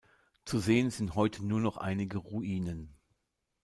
[0.45, 2.95] Zu sehen sind heute nur noch einige Ruinen.